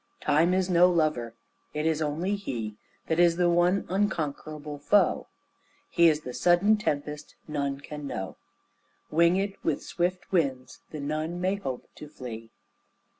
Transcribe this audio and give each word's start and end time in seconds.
Time 0.21 0.51
is 0.51 0.67
no 0.67 0.89
lover; 0.89 1.35
it 1.75 1.85
is 1.85 2.01
only 2.01 2.35
he 2.35 2.75
That 3.05 3.19
is 3.19 3.35
the 3.35 3.51
one 3.51 3.85
unconquerable 3.87 4.79
foe, 4.79 5.27
He 5.91 6.09
is 6.09 6.21
the 6.21 6.33
sudden 6.33 6.75
tempest 6.77 7.35
none 7.47 7.79
can 7.79 8.07
know, 8.07 8.37
Winged 9.11 9.57
with 9.61 9.83
swift 9.83 10.31
winds 10.31 10.79
the 10.89 10.99
none 10.99 11.39
may 11.39 11.53
hope 11.57 11.87
to 11.97 12.09
flee. 12.09 12.49